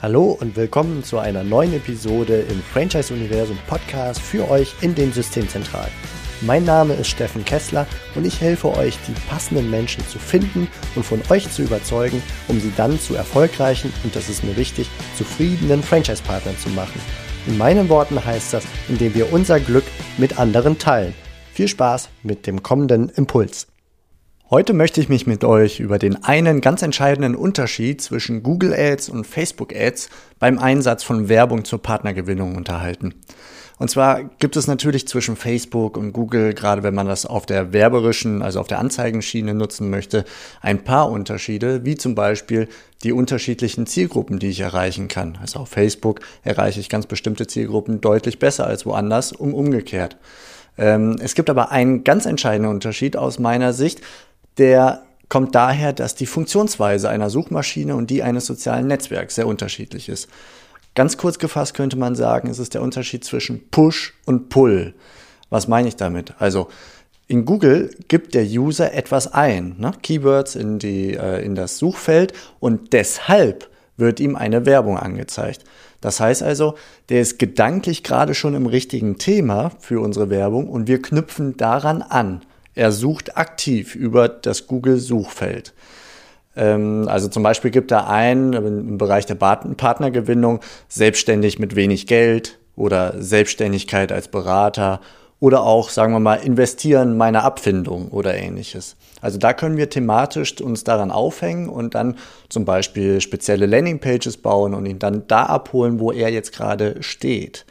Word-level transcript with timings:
Hallo 0.00 0.38
und 0.40 0.54
willkommen 0.54 1.02
zu 1.02 1.18
einer 1.18 1.42
neuen 1.42 1.74
Episode 1.74 2.42
im 2.48 2.62
Franchise 2.62 3.12
Universum 3.12 3.58
Podcast 3.66 4.20
für 4.20 4.48
euch 4.48 4.72
in 4.80 4.94
den 4.94 5.12
Systemzentralen. 5.12 5.90
Mein 6.42 6.64
Name 6.64 6.94
ist 6.94 7.08
Steffen 7.08 7.44
Kessler 7.44 7.84
und 8.14 8.24
ich 8.24 8.40
helfe 8.40 8.68
euch, 8.76 8.96
die 9.08 9.28
passenden 9.28 9.68
Menschen 9.68 10.06
zu 10.06 10.20
finden 10.20 10.68
und 10.94 11.04
von 11.04 11.20
euch 11.30 11.50
zu 11.50 11.62
überzeugen, 11.62 12.22
um 12.46 12.60
sie 12.60 12.72
dann 12.76 13.00
zu 13.00 13.16
erfolgreichen 13.16 13.92
und 14.04 14.14
das 14.14 14.28
ist 14.28 14.44
mir 14.44 14.56
wichtig, 14.56 14.88
zufriedenen 15.16 15.82
Franchise-Partnern 15.82 16.56
zu 16.58 16.68
machen. 16.68 17.00
In 17.48 17.58
meinen 17.58 17.88
Worten 17.88 18.24
heißt 18.24 18.54
das, 18.54 18.64
indem 18.88 19.16
wir 19.16 19.32
unser 19.32 19.58
Glück 19.58 19.84
mit 20.16 20.38
anderen 20.38 20.78
teilen. 20.78 21.12
Viel 21.54 21.66
Spaß 21.66 22.08
mit 22.22 22.46
dem 22.46 22.62
kommenden 22.62 23.08
Impuls. 23.08 23.66
Heute 24.50 24.72
möchte 24.72 25.02
ich 25.02 25.10
mich 25.10 25.26
mit 25.26 25.44
euch 25.44 25.78
über 25.78 25.98
den 25.98 26.24
einen 26.24 26.62
ganz 26.62 26.80
entscheidenden 26.80 27.34
Unterschied 27.34 28.00
zwischen 28.00 28.42
Google 28.42 28.72
Ads 28.72 29.10
und 29.10 29.26
Facebook 29.26 29.76
Ads 29.76 30.08
beim 30.38 30.58
Einsatz 30.58 31.02
von 31.02 31.28
Werbung 31.28 31.66
zur 31.66 31.82
Partnergewinnung 31.82 32.56
unterhalten. 32.56 33.14
Und 33.76 33.90
zwar 33.90 34.24
gibt 34.38 34.56
es 34.56 34.66
natürlich 34.66 35.06
zwischen 35.06 35.36
Facebook 35.36 35.98
und 35.98 36.14
Google, 36.14 36.54
gerade 36.54 36.82
wenn 36.82 36.94
man 36.94 37.06
das 37.06 37.26
auf 37.26 37.44
der 37.44 37.74
werberischen, 37.74 38.40
also 38.40 38.58
auf 38.60 38.68
der 38.68 38.78
Anzeigenschiene 38.78 39.52
nutzen 39.52 39.90
möchte, 39.90 40.24
ein 40.62 40.82
paar 40.82 41.10
Unterschiede, 41.10 41.84
wie 41.84 41.96
zum 41.96 42.14
Beispiel 42.14 42.68
die 43.02 43.12
unterschiedlichen 43.12 43.86
Zielgruppen, 43.86 44.38
die 44.38 44.48
ich 44.48 44.60
erreichen 44.60 45.08
kann. 45.08 45.36
Also 45.42 45.58
auf 45.58 45.68
Facebook 45.68 46.20
erreiche 46.42 46.80
ich 46.80 46.88
ganz 46.88 47.04
bestimmte 47.04 47.46
Zielgruppen 47.46 48.00
deutlich 48.00 48.38
besser 48.38 48.66
als 48.66 48.86
woanders, 48.86 49.32
um 49.32 49.52
umgekehrt. 49.52 50.16
Ähm, 50.78 51.16
es 51.20 51.34
gibt 51.34 51.50
aber 51.50 51.70
einen 51.72 52.04
ganz 52.04 52.24
entscheidenden 52.24 52.70
Unterschied 52.70 53.16
aus 53.16 53.38
meiner 53.38 53.72
Sicht, 53.72 54.00
der 54.58 55.02
kommt 55.28 55.54
daher, 55.54 55.92
dass 55.92 56.14
die 56.14 56.26
Funktionsweise 56.26 57.08
einer 57.08 57.30
Suchmaschine 57.30 57.94
und 57.94 58.10
die 58.10 58.22
eines 58.22 58.46
sozialen 58.46 58.86
Netzwerks 58.86 59.34
sehr 59.34 59.46
unterschiedlich 59.46 60.08
ist. 60.08 60.28
Ganz 60.94 61.16
kurz 61.16 61.38
gefasst 61.38 61.74
könnte 61.74 61.96
man 61.96 62.14
sagen, 62.14 62.48
es 62.50 62.58
ist 62.58 62.74
der 62.74 62.82
Unterschied 62.82 63.24
zwischen 63.24 63.68
Push 63.70 64.14
und 64.24 64.48
Pull. 64.48 64.94
Was 65.50 65.68
meine 65.68 65.88
ich 65.88 65.96
damit? 65.96 66.34
Also 66.38 66.68
in 67.28 67.44
Google 67.44 67.90
gibt 68.08 68.34
der 68.34 68.44
User 68.44 68.94
etwas 68.94 69.32
ein, 69.32 69.76
ne? 69.78 69.92
Keywords 70.02 70.56
in, 70.56 70.78
die, 70.78 71.14
äh, 71.14 71.44
in 71.44 71.54
das 71.54 71.78
Suchfeld 71.78 72.32
und 72.58 72.94
deshalb 72.94 73.68
wird 73.98 74.18
ihm 74.18 74.34
eine 74.34 74.64
Werbung 74.64 74.96
angezeigt. 74.96 75.64
Das 76.00 76.20
heißt 76.20 76.42
also, 76.42 76.74
der 77.10 77.20
ist 77.20 77.38
gedanklich 77.38 78.02
gerade 78.02 78.34
schon 78.34 78.54
im 78.54 78.66
richtigen 78.66 79.18
Thema 79.18 79.72
für 79.80 80.00
unsere 80.00 80.30
Werbung 80.30 80.68
und 80.68 80.88
wir 80.88 81.02
knüpfen 81.02 81.56
daran 81.56 82.02
an. 82.02 82.42
Er 82.78 82.92
sucht 82.92 83.36
aktiv 83.36 83.96
über 83.96 84.28
das 84.28 84.68
Google-Suchfeld. 84.68 85.74
Ähm, 86.54 87.08
also 87.08 87.26
zum 87.26 87.42
Beispiel 87.42 87.72
gibt 87.72 87.90
er 87.90 88.08
ein 88.08 88.52
im 88.52 88.98
Bereich 88.98 89.26
der 89.26 89.34
Partnergewinnung 89.34 90.60
selbstständig 90.86 91.58
mit 91.58 91.74
wenig 91.74 92.06
Geld 92.06 92.56
oder 92.76 93.20
Selbstständigkeit 93.20 94.12
als 94.12 94.28
Berater 94.28 95.00
oder 95.40 95.64
auch, 95.64 95.90
sagen 95.90 96.12
wir 96.12 96.20
mal, 96.20 96.36
investieren 96.36 97.16
meiner 97.16 97.42
Abfindung 97.42 98.12
oder 98.12 98.36
ähnliches. 98.36 98.94
Also 99.20 99.38
da 99.38 99.54
können 99.54 99.76
wir 99.76 99.90
thematisch 99.90 100.60
uns 100.60 100.84
daran 100.84 101.10
aufhängen 101.10 101.68
und 101.68 101.96
dann 101.96 102.16
zum 102.48 102.64
Beispiel 102.64 103.20
spezielle 103.20 103.66
Landingpages 103.66 104.36
bauen 104.36 104.74
und 104.74 104.86
ihn 104.86 105.00
dann 105.00 105.26
da 105.26 105.46
abholen, 105.46 105.98
wo 105.98 106.12
er 106.12 106.30
jetzt 106.30 106.52
gerade 106.52 107.02
steht. 107.02 107.66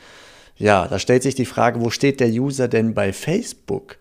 Ja, 0.57 0.85
da 0.85 0.99
stellt 0.99 1.23
sich 1.23 1.35
die 1.35 1.45
Frage, 1.45 1.79
wo 1.79 1.91
steht 1.91 2.19
der 2.19 2.27
User 2.27 2.67
denn 2.67 2.93
bei 2.93 3.13
Facebook? 3.13 3.95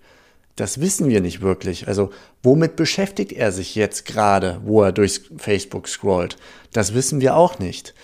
Das 0.57 0.81
wissen 0.81 1.09
wir 1.09 1.21
nicht 1.21 1.43
wirklich. 1.43 1.87
Also 1.87 2.11
womit 2.43 2.77
beschäftigt 2.77 3.33
er 3.33 3.53
sich 3.53 3.75
jetzt 3.75 4.07
gerade, 4.07 4.61
wo 4.65 4.83
er 4.83 4.93
durch 4.93 5.21
Facebook 5.37 5.87
scrollt? 5.87 6.37
Das 6.73 6.95
wissen 6.95 7.21
wir 7.21 7.37
auch 7.37 7.59
nicht. 7.59 7.95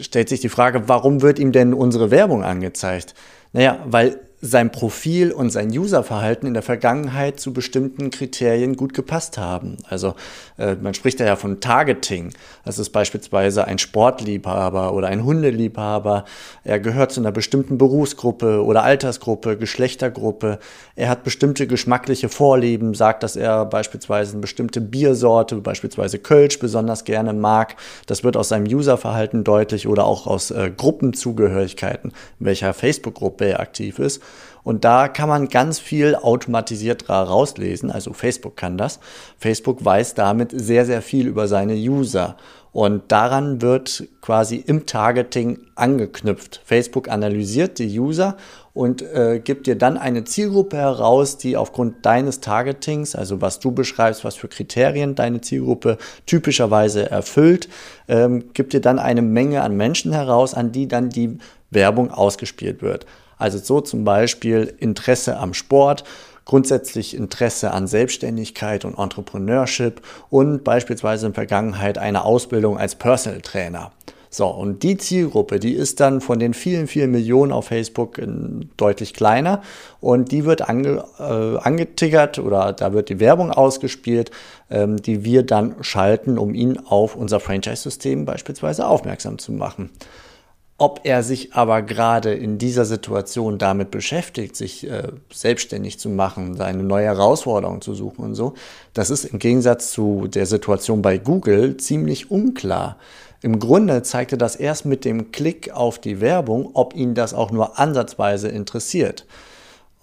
Stellt 0.00 0.28
sich 0.28 0.40
die 0.40 0.48
Frage, 0.48 0.88
warum 0.88 1.22
wird 1.22 1.38
ihm 1.38 1.52
denn 1.52 1.72
unsere 1.72 2.10
Werbung 2.10 2.42
angezeigt? 2.42 3.14
Naja, 3.52 3.78
weil 3.86 4.18
sein 4.46 4.70
Profil 4.70 5.32
und 5.32 5.50
sein 5.50 5.76
Userverhalten 5.76 6.46
in 6.46 6.54
der 6.54 6.62
Vergangenheit 6.62 7.40
zu 7.40 7.52
bestimmten 7.52 8.10
Kriterien 8.10 8.76
gut 8.76 8.94
gepasst 8.94 9.38
haben. 9.38 9.76
Also 9.88 10.14
äh, 10.56 10.76
man 10.76 10.94
spricht 10.94 11.20
ja 11.20 11.36
von 11.36 11.60
Targeting. 11.60 12.32
Das 12.64 12.78
ist 12.78 12.90
beispielsweise 12.90 13.66
ein 13.66 13.78
Sportliebhaber 13.78 14.94
oder 14.94 15.08
ein 15.08 15.24
Hundeliebhaber. 15.24 16.24
Er 16.64 16.80
gehört 16.80 17.12
zu 17.12 17.20
einer 17.20 17.32
bestimmten 17.32 17.76
Berufsgruppe 17.76 18.64
oder 18.64 18.84
Altersgruppe, 18.84 19.56
Geschlechtergruppe. 19.56 20.58
Er 20.94 21.08
hat 21.08 21.24
bestimmte 21.24 21.66
geschmackliche 21.66 22.28
Vorlieben, 22.28 22.94
sagt, 22.94 23.22
dass 23.22 23.36
er 23.36 23.64
beispielsweise 23.64 24.32
eine 24.32 24.40
bestimmte 24.40 24.80
Biersorte, 24.80 25.56
beispielsweise 25.56 26.18
Kölsch, 26.18 26.58
besonders 26.58 27.04
gerne 27.04 27.32
mag. 27.32 27.76
Das 28.06 28.22
wird 28.22 28.36
aus 28.36 28.48
seinem 28.48 28.66
Userverhalten 28.66 29.44
deutlich 29.44 29.88
oder 29.88 30.04
auch 30.04 30.26
aus 30.26 30.50
äh, 30.50 30.70
Gruppenzugehörigkeiten, 30.74 32.12
in 32.40 32.46
welcher 32.46 32.72
Facebook-Gruppe 32.74 33.46
er 33.46 33.60
aktiv 33.60 33.98
ist. 33.98 34.22
Und 34.62 34.84
da 34.84 35.08
kann 35.08 35.28
man 35.28 35.48
ganz 35.48 35.78
viel 35.78 36.16
automatisiert 36.16 37.08
rauslesen. 37.08 37.90
Also 37.90 38.12
Facebook 38.12 38.56
kann 38.56 38.76
das. 38.76 38.98
Facebook 39.38 39.84
weiß 39.84 40.14
damit 40.14 40.50
sehr, 40.52 40.84
sehr 40.86 41.02
viel 41.02 41.26
über 41.26 41.46
seine 41.46 41.74
User. 41.74 42.36
Und 42.76 43.10
daran 43.10 43.62
wird 43.62 44.04
quasi 44.20 44.56
im 44.56 44.84
Targeting 44.84 45.60
angeknüpft. 45.76 46.60
Facebook 46.62 47.08
analysiert 47.08 47.78
die 47.78 47.98
User 47.98 48.36
und 48.74 49.00
äh, 49.00 49.40
gibt 49.42 49.66
dir 49.66 49.76
dann 49.76 49.96
eine 49.96 50.24
Zielgruppe 50.24 50.76
heraus, 50.76 51.38
die 51.38 51.56
aufgrund 51.56 52.04
deines 52.04 52.40
Targetings, 52.40 53.16
also 53.16 53.40
was 53.40 53.60
du 53.60 53.72
beschreibst, 53.72 54.22
was 54.22 54.34
für 54.34 54.48
Kriterien 54.48 55.14
deine 55.14 55.40
Zielgruppe 55.40 55.96
typischerweise 56.26 57.10
erfüllt, 57.10 57.70
ähm, 58.08 58.52
gibt 58.52 58.74
dir 58.74 58.82
dann 58.82 58.98
eine 58.98 59.22
Menge 59.22 59.62
an 59.62 59.78
Menschen 59.78 60.12
heraus, 60.12 60.52
an 60.52 60.72
die 60.72 60.86
dann 60.86 61.08
die 61.08 61.38
Werbung 61.70 62.10
ausgespielt 62.10 62.82
wird. 62.82 63.06
Also 63.38 63.58
so 63.58 63.80
zum 63.80 64.04
Beispiel 64.04 64.74
Interesse 64.78 65.38
am 65.38 65.54
Sport, 65.54 66.04
grundsätzlich 66.44 67.14
Interesse 67.14 67.72
an 67.72 67.86
Selbstständigkeit 67.86 68.84
und 68.84 68.98
Entrepreneurship 68.98 70.00
und 70.30 70.64
beispielsweise 70.64 71.26
in 71.26 71.34
Vergangenheit 71.34 71.98
eine 71.98 72.24
Ausbildung 72.24 72.78
als 72.78 72.94
Personal 72.94 73.40
Trainer. 73.40 73.92
So, 74.36 74.48
und 74.48 74.82
die 74.82 74.98
Zielgruppe, 74.98 75.58
die 75.58 75.72
ist 75.72 75.98
dann 76.00 76.20
von 76.20 76.38
den 76.38 76.52
vielen, 76.52 76.88
vielen 76.88 77.10
Millionen 77.10 77.52
auf 77.52 77.68
Facebook 77.68 78.20
deutlich 78.76 79.14
kleiner 79.14 79.62
und 80.00 80.30
die 80.30 80.44
wird 80.44 80.68
ange, 80.68 81.04
äh, 81.18 81.56
angetiggert 81.58 82.38
oder 82.38 82.72
da 82.72 82.92
wird 82.92 83.08
die 83.08 83.18
Werbung 83.18 83.50
ausgespielt, 83.50 84.30
ähm, 84.68 85.00
die 85.00 85.24
wir 85.24 85.42
dann 85.42 85.76
schalten, 85.80 86.38
um 86.38 86.54
ihn 86.54 86.78
auf 86.78 87.16
unser 87.16 87.40
Franchise-System 87.40 88.26
beispielsweise 88.26 88.86
aufmerksam 88.86 89.38
zu 89.38 89.52
machen. 89.52 89.90
Ob 90.78 91.00
er 91.04 91.22
sich 91.22 91.54
aber 91.54 91.80
gerade 91.80 92.34
in 92.34 92.58
dieser 92.58 92.84
Situation 92.84 93.56
damit 93.56 93.90
beschäftigt, 93.90 94.56
sich 94.56 94.86
äh, 94.86 95.08
selbstständig 95.32 95.98
zu 95.98 96.10
machen, 96.10 96.54
seine 96.54 96.82
neue 96.82 97.06
Herausforderung 97.06 97.80
zu 97.80 97.94
suchen 97.94 98.22
und 98.26 98.34
so, 98.34 98.52
das 98.92 99.08
ist 99.08 99.24
im 99.24 99.38
Gegensatz 99.38 99.90
zu 99.90 100.26
der 100.28 100.44
Situation 100.44 101.00
bei 101.00 101.16
Google 101.16 101.78
ziemlich 101.78 102.30
unklar. 102.30 102.98
Im 103.40 103.58
Grunde 103.58 104.02
zeigte 104.02 104.36
das 104.36 104.54
erst 104.54 104.84
mit 104.84 105.06
dem 105.06 105.32
Klick 105.32 105.70
auf 105.72 105.98
die 105.98 106.20
Werbung, 106.20 106.70
ob 106.74 106.94
ihn 106.94 107.14
das 107.14 107.32
auch 107.32 107.50
nur 107.50 107.78
ansatzweise 107.78 108.48
interessiert. 108.48 109.24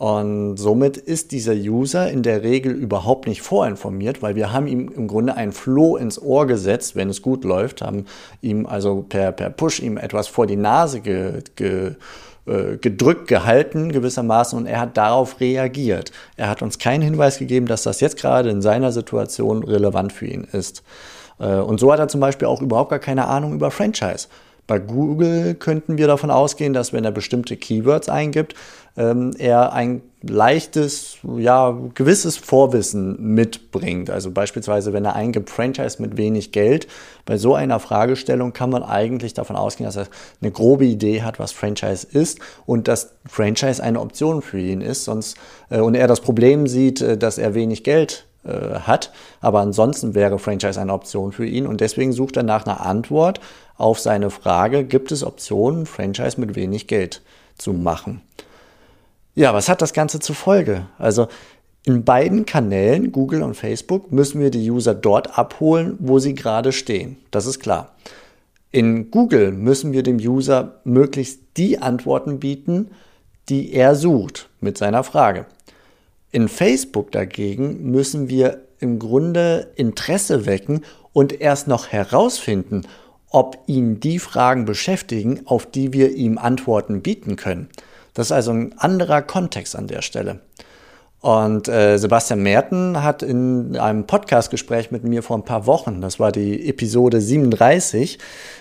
Und 0.04 0.58
somit 0.58 0.98
ist 0.98 1.32
dieser 1.32 1.54
User 1.54 2.12
in 2.12 2.24
der 2.24 2.44
Regel 2.44 2.74
überhaupt 2.74 3.26
nicht 3.26 3.42
vorinformiert, 3.42 4.22
weil 4.22 4.36
wir 4.36 4.52
haben 4.52 4.68
ihm 4.68 4.92
im 4.94 5.08
Grunde 5.08 5.38
ein 5.38 5.54
Floh 5.54 5.96
ins 5.96 6.22
Ohr 6.22 6.46
gesetzt, 6.46 6.98
wenn 6.98 7.08
es 7.08 7.22
gut 7.22 7.46
läuft, 7.46 7.82
haben 7.82 8.04
ihm 8.42 8.66
also 8.66 9.06
per, 9.08 9.32
per 9.32 9.50
Push 9.50 9.80
ihm 9.80 9.96
etwas 9.96 10.28
vor 10.28 10.46
die 10.46 10.58
Nase 10.58 11.00
ge, 11.00 11.42
ge, 11.56 11.94
äh, 12.46 12.76
gedrückt 12.76 13.30
gehalten 13.30 13.94
gewissermaßen 13.94 14.60
und 14.60 14.66
er 14.66 14.82
hat 14.82 14.98
darauf 14.98 15.40
reagiert. 15.40 16.12
Er 16.36 16.50
hat 16.50 16.62
uns 16.62 16.80
keinen 16.80 17.02
Hinweis 17.02 17.40
gegeben, 17.40 17.68
dass 17.68 17.84
das 17.84 18.02
jetzt 18.02 18.18
gerade 18.18 18.50
in 18.50 18.62
seiner 18.62 18.92
Situation 18.92 19.64
relevant 19.64 20.12
für 20.12 20.26
ihn 20.26 20.46
ist. 20.52 20.84
Äh, 21.40 21.46
und 21.46 21.80
so 21.80 21.94
hat 21.94 22.00
er 22.00 22.10
zum 22.10 22.20
Beispiel 22.20 22.50
auch 22.50 22.62
überhaupt 22.62 22.90
gar 22.90 23.00
keine 23.00 23.28
Ahnung 23.28 23.54
über 23.54 23.72
Franchise. 23.72 24.28
Bei 24.66 24.80
Google 24.80 25.56
könnten 25.56 25.98
wir 25.98 26.08
davon 26.08 26.32
ausgehen, 26.32 26.74
dass 26.74 26.94
wenn 26.94 27.04
er 27.04 27.12
bestimmte 27.12 27.58
Keywords 27.58 28.08
eingibt, 28.08 28.56
ähm, 28.96 29.34
er 29.38 29.74
ein 29.74 30.02
leichtes, 30.22 31.18
ja, 31.38 31.78
gewisses 31.96 32.38
Vorwissen 32.38 33.34
mitbringt. 33.34 34.10
Also 34.10 34.32
beispielsweise, 34.32 34.94
wenn 34.94 35.04
er 35.04 35.16
eingibt 35.16 35.50
Franchise 35.50 36.02
mit 36.02 36.16
wenig 36.16 36.52
Geld, 36.52 36.88
bei 37.26 37.38
so 37.38 37.56
einer 37.56 37.80
Fragestellung 37.80 38.54
kann 38.54 38.70
man 38.70 38.84
eigentlich 38.84 39.34
davon 39.34 39.56
ausgehen, 39.56 39.88
dass 39.88 39.98
er 39.98 40.08
eine 40.42 40.52
grobe 40.52 40.86
Idee 40.86 41.24
hat, 41.24 41.40
was 41.40 41.52
Franchise 41.52 42.08
ist 42.10 42.40
und 42.66 42.88
dass 42.88 43.16
Franchise 43.26 43.84
eine 43.84 44.00
Option 44.00 44.42
für 44.42 44.60
ihn 44.60 44.82
ist, 44.82 45.04
sonst 45.04 45.38
äh, 45.70 45.80
und 45.80 45.96
er 45.96 46.08
das 46.08 46.22
Problem 46.22 46.68
sieht, 46.68 47.02
äh, 47.02 47.18
dass 47.18 47.38
er 47.38 47.54
wenig 47.54 47.84
Geld 47.84 48.28
äh, 48.44 48.80
hat. 48.80 49.12
Aber 49.42 49.60
ansonsten 49.60 50.16
wäre 50.16 50.40
Franchise 50.40 50.80
eine 50.80 50.94
Option 50.94 51.32
für 51.32 51.46
ihn 51.46 51.68
und 51.68 51.82
deswegen 51.82 52.14
sucht 52.14 52.38
er 52.38 52.44
nach 52.44 52.66
einer 52.66 52.86
Antwort 52.86 53.40
auf 53.78 54.00
seine 54.00 54.30
Frage, 54.30 54.84
gibt 54.84 55.12
es 55.12 55.24
Optionen, 55.24 55.86
Franchise 55.86 56.40
mit 56.40 56.56
wenig 56.56 56.88
Geld 56.88 57.22
zu 57.58 57.74
machen. 57.74 58.22
Ja, 59.36 59.54
was 59.54 59.68
hat 59.68 59.82
das 59.82 59.94
Ganze 59.94 60.20
zur 60.20 60.36
Folge? 60.36 60.86
Also 61.00 61.28
in 61.86 62.06
beiden 62.06 62.46
Kanälen, 62.46 63.12
Google 63.12 63.44
und 63.44 63.56
Facebook, 63.56 64.12
müssen 64.12 64.40
wir 64.40 64.52
die 64.52 64.70
User 64.70 64.94
dort 64.94 65.38
abholen, 65.38 65.98
wo 66.00 66.20
sie 66.20 66.34
gerade 66.34 66.72
stehen. 66.72 67.18
Das 67.32 67.46
ist 67.46 67.60
klar. 67.60 67.96
In 68.72 69.12
Google 69.12 69.52
müssen 69.52 69.92
wir 69.92 70.02
dem 70.02 70.18
User 70.18 70.80
möglichst 70.84 71.40
die 71.58 71.80
Antworten 71.80 72.40
bieten, 72.40 72.92
die 73.50 73.74
er 73.74 73.96
sucht 73.96 74.50
mit 74.62 74.78
seiner 74.78 75.04
Frage. 75.04 75.46
In 76.34 76.48
Facebook 76.48 77.12
dagegen 77.12 77.92
müssen 77.92 78.28
wir 78.28 78.64
im 78.80 78.98
Grunde 78.98 79.72
Interesse 79.76 80.48
wecken 80.48 80.82
und 81.14 81.40
erst 81.40 81.68
noch 81.68 81.90
herausfinden, 81.90 82.88
ob 83.30 83.60
ihn 83.68 84.00
die 84.00 84.18
Fragen 84.18 84.66
beschäftigen, 84.66 85.42
auf 85.46 85.68
die 85.70 85.94
wir 85.94 86.16
ihm 86.16 86.40
Antworten 86.40 87.04
bieten 87.04 87.36
können. 87.36 87.70
Das 88.16 88.28
ist 88.28 88.32
also 88.32 88.50
ein 88.50 88.76
anderer 88.80 89.22
Kontext 89.22 89.76
an 89.76 89.86
der 89.86 90.02
Stelle. 90.02 90.40
Und 91.24 91.70
äh, 91.70 91.98
Sebastian 92.00 92.44
Merten 92.44 93.02
hat 93.02 93.24
in 93.24 93.78
einem 93.78 94.06
Podcastgespräch 94.06 94.92
mit 94.92 95.06
mir 95.06 95.24
vor 95.24 95.38
ein 95.38 95.46
paar 95.46 95.66
Wochen, 95.68 96.02
das 96.02 96.20
war 96.20 96.34
die 96.34 96.68
Episode 96.68 97.22
37, 97.22 98.20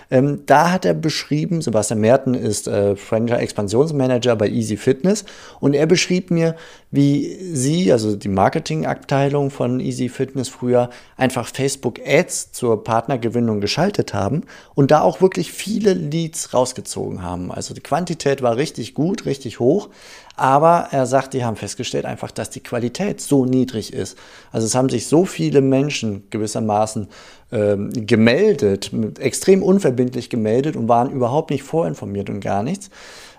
ähm, 0.09 0.43
da 0.45 0.71
hat 0.71 0.85
er 0.85 0.93
beschrieben, 0.93 1.61
Sebastian 1.61 1.99
Merten 1.99 2.35
ist 2.35 2.69
äh, 2.69 2.95
Franchise-Expansionsmanager 2.95 4.37
bei 4.37 4.47
Easy 4.47 4.77
Fitness 4.77 5.25
und 5.59 5.73
er 5.73 5.87
beschrieb 5.87 6.31
mir, 6.31 6.55
wie 6.89 7.37
sie, 7.53 7.91
also 7.91 8.15
die 8.15 8.29
Marketingabteilung 8.29 9.49
von 9.49 9.81
Easy 9.81 10.07
Fitness 10.07 10.47
früher, 10.47 10.89
einfach 11.17 11.47
Facebook 11.47 11.99
Ads 12.05 12.53
zur 12.53 12.81
Partnergewinnung 12.85 13.59
geschaltet 13.59 14.13
haben 14.13 14.43
und 14.73 14.91
da 14.91 15.01
auch 15.01 15.19
wirklich 15.19 15.51
viele 15.51 15.91
Leads 15.93 16.53
rausgezogen 16.53 17.23
haben. 17.23 17.51
Also 17.51 17.73
die 17.73 17.81
Quantität 17.81 18.41
war 18.41 18.55
richtig 18.55 18.93
gut, 18.93 19.25
richtig 19.25 19.59
hoch, 19.59 19.89
aber 20.35 20.87
er 20.91 21.05
sagt, 21.05 21.33
die 21.33 21.45
haben 21.45 21.55
festgestellt 21.55 22.05
einfach, 22.05 22.31
dass 22.31 22.49
die 22.49 22.61
Qualität 22.61 23.21
so 23.21 23.45
niedrig 23.45 23.93
ist. 23.93 24.17
Also 24.51 24.65
es 24.65 24.73
haben 24.73 24.89
sich 24.89 25.07
so 25.07 25.25
viele 25.25 25.61
Menschen 25.61 26.23
gewissermaßen 26.31 27.07
ähm, 27.51 27.91
gemeldet, 27.93 28.91
extrem 29.19 29.61
unverbindlich 29.61 30.29
gemeldet 30.29 30.75
und 30.75 30.87
waren 30.87 31.11
überhaupt 31.11 31.51
nicht 31.51 31.63
vorinformiert 31.63 32.29
und 32.29 32.39
gar 32.39 32.63
nichts. 32.63 32.89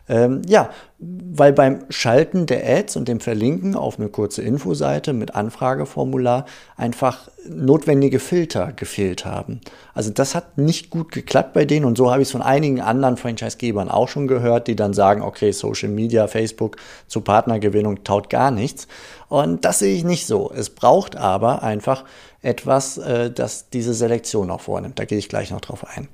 Ähm, 0.06 0.42
ja, 0.46 0.68
weil 0.98 1.54
beim 1.54 1.84
Schalten 1.88 2.44
der 2.44 2.68
Ads 2.68 2.96
und 2.96 3.08
dem 3.08 3.20
Verlinken 3.20 3.74
auf 3.74 3.98
eine 3.98 4.08
kurze 4.08 4.42
Infoseite 4.42 5.14
mit 5.14 5.34
Anfrageformular 5.34 6.44
einfach 6.76 7.30
notwendige 7.48 8.18
Filter 8.18 8.72
gefehlt 8.72 9.24
haben. 9.24 9.60
Also 9.94 10.10
das 10.10 10.34
hat 10.34 10.58
nicht 10.58 10.90
gut 10.90 11.10
geklappt 11.10 11.54
bei 11.54 11.64
denen 11.64 11.86
und 11.86 11.96
so 11.96 12.10
habe 12.10 12.20
ich 12.20 12.28
es 12.28 12.32
von 12.32 12.42
einigen 12.42 12.82
anderen 12.82 13.16
Franchisegebern 13.16 13.88
auch 13.88 14.08
schon 14.08 14.28
gehört, 14.28 14.68
die 14.68 14.76
dann 14.76 14.92
sagen, 14.92 15.22
okay, 15.22 15.52
Social 15.52 15.88
Media, 15.88 16.26
Facebook 16.26 16.76
zur 17.06 17.24
Partnergewinnung 17.24 18.04
taut 18.04 18.28
gar 18.28 18.50
nichts. 18.50 18.86
Und 19.28 19.64
das 19.64 19.78
sehe 19.78 19.96
ich 19.96 20.04
nicht 20.04 20.26
so. 20.26 20.52
Es 20.54 20.68
braucht 20.68 21.16
aber 21.16 21.62
einfach 21.62 22.04
etwas, 22.42 22.98
äh, 22.98 23.30
das 23.30 23.70
diese 23.70 23.94
Selektion 23.94 24.50
auch 24.50 24.60
vornimmt. 24.60 24.98
Da 24.98 25.06
gehe 25.06 25.18
ich 25.18 25.30
gleich 25.30 25.50
noch 25.50 25.62
drauf 25.62 25.86
ein. 25.96 26.08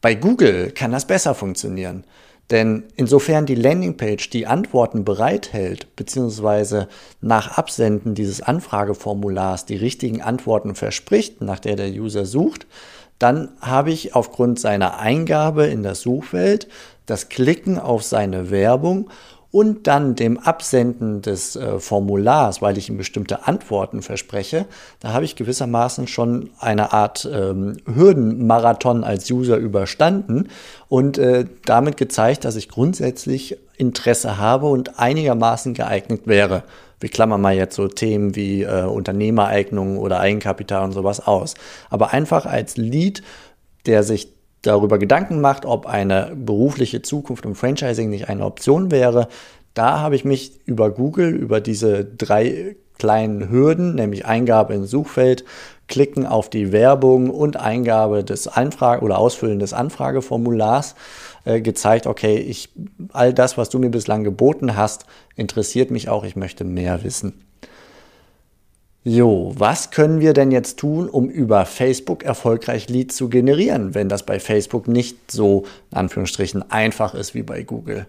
Bei 0.00 0.14
Google 0.14 0.72
kann 0.72 0.92
das 0.92 1.06
besser 1.06 1.34
funktionieren. 1.34 2.04
Denn 2.50 2.84
insofern 2.96 3.46
die 3.46 3.54
Landingpage 3.54 4.28
die 4.30 4.46
Antworten 4.46 5.04
bereithält, 5.04 5.94
beziehungsweise 5.94 6.88
nach 7.20 7.56
Absenden 7.56 8.14
dieses 8.14 8.42
Anfrageformulars 8.42 9.66
die 9.66 9.76
richtigen 9.76 10.20
Antworten 10.20 10.74
verspricht, 10.74 11.40
nach 11.40 11.60
der 11.60 11.76
der 11.76 11.90
User 11.90 12.26
sucht, 12.26 12.66
dann 13.20 13.50
habe 13.60 13.92
ich 13.92 14.16
aufgrund 14.16 14.58
seiner 14.58 14.98
Eingabe 14.98 15.66
in 15.66 15.82
das 15.82 16.00
Suchfeld 16.00 16.66
das 17.06 17.28
Klicken 17.28 17.78
auf 17.78 18.02
seine 18.02 18.50
Werbung 18.50 19.10
und 19.52 19.86
dann 19.86 20.14
dem 20.14 20.38
Absenden 20.38 21.22
des 21.22 21.56
äh, 21.56 21.80
Formulars, 21.80 22.62
weil 22.62 22.78
ich 22.78 22.88
ihm 22.88 22.96
bestimmte 22.96 23.46
Antworten 23.46 24.02
verspreche, 24.02 24.66
da 25.00 25.12
habe 25.12 25.24
ich 25.24 25.36
gewissermaßen 25.36 26.06
schon 26.06 26.50
eine 26.58 26.92
Art 26.92 27.28
ähm, 27.32 27.78
Hürdenmarathon 27.92 29.02
als 29.02 29.30
User 29.30 29.56
überstanden 29.56 30.48
und 30.88 31.18
äh, 31.18 31.46
damit 31.64 31.96
gezeigt, 31.96 32.44
dass 32.44 32.56
ich 32.56 32.68
grundsätzlich 32.68 33.58
Interesse 33.76 34.38
habe 34.38 34.66
und 34.66 34.98
einigermaßen 34.98 35.74
geeignet 35.74 36.22
wäre. 36.26 36.62
Wir 37.00 37.08
klammern 37.08 37.40
mal 37.40 37.54
jetzt 37.54 37.74
so 37.74 37.88
Themen 37.88 38.36
wie 38.36 38.62
äh, 38.62 38.84
Unternehmereignung 38.84 39.98
oder 39.98 40.20
Eigenkapital 40.20 40.84
und 40.84 40.92
sowas 40.92 41.26
aus. 41.26 41.54
Aber 41.88 42.12
einfach 42.12 42.44
als 42.44 42.76
Lead, 42.76 43.22
der 43.86 44.02
sich 44.02 44.39
darüber 44.62 44.98
Gedanken 44.98 45.40
macht, 45.40 45.64
ob 45.64 45.86
eine 45.86 46.32
berufliche 46.34 47.02
Zukunft 47.02 47.44
im 47.44 47.54
Franchising 47.54 48.10
nicht 48.10 48.28
eine 48.28 48.44
Option 48.44 48.90
wäre, 48.90 49.28
da 49.74 50.00
habe 50.00 50.16
ich 50.16 50.24
mich 50.24 50.60
über 50.66 50.90
Google, 50.90 51.30
über 51.30 51.60
diese 51.60 52.04
drei 52.04 52.76
kleinen 52.98 53.48
Hürden, 53.48 53.94
nämlich 53.94 54.26
Eingabe 54.26 54.74
ins 54.74 54.90
Suchfeld, 54.90 55.44
Klicken 55.88 56.26
auf 56.26 56.50
die 56.50 56.70
Werbung 56.70 57.30
und 57.30 57.56
Eingabe 57.56 58.22
des 58.22 58.46
Anfrage 58.46 59.02
oder 59.02 59.18
Ausfüllen 59.18 59.58
des 59.58 59.72
Anfrageformulars 59.72 60.94
äh, 61.44 61.60
gezeigt, 61.60 62.06
okay, 62.06 62.36
ich, 62.36 62.68
all 63.12 63.32
das, 63.32 63.56
was 63.56 63.70
du 63.70 63.78
mir 63.78 63.90
bislang 63.90 64.22
geboten 64.22 64.76
hast, 64.76 65.06
interessiert 65.34 65.90
mich 65.90 66.08
auch, 66.08 66.24
ich 66.24 66.36
möchte 66.36 66.64
mehr 66.64 67.02
wissen. 67.02 67.49
Jo, 69.02 69.54
was 69.56 69.90
können 69.90 70.20
wir 70.20 70.34
denn 70.34 70.50
jetzt 70.50 70.78
tun, 70.78 71.08
um 71.08 71.30
über 71.30 71.64
Facebook 71.64 72.22
erfolgreich 72.22 72.90
Leads 72.90 73.16
zu 73.16 73.30
generieren, 73.30 73.94
wenn 73.94 74.10
das 74.10 74.24
bei 74.24 74.38
Facebook 74.38 74.88
nicht 74.88 75.32
so 75.32 75.64
in 75.90 75.96
Anführungsstrichen 75.96 76.70
einfach 76.70 77.14
ist 77.14 77.34
wie 77.34 77.42
bei 77.42 77.62
Google? 77.62 78.06